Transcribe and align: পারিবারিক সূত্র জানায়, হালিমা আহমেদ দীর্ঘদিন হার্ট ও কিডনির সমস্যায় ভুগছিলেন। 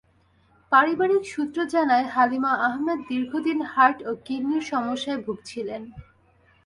পারিবারিক 0.71 1.23
সূত্র 1.33 1.57
জানায়, 1.73 2.05
হালিমা 2.15 2.51
আহমেদ 2.67 2.99
দীর্ঘদিন 3.09 3.59
হার্ট 3.73 3.97
ও 4.09 4.11
কিডনির 4.25 4.63
সমস্যায় 4.71 5.19
ভুগছিলেন। 5.25 5.81